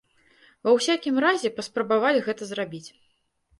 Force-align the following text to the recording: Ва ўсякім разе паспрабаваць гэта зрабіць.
Ва 0.67 0.73
ўсякім 0.77 1.15
разе 1.25 1.53
паспрабаваць 1.59 2.25
гэта 2.31 2.51
зрабіць. 2.55 2.85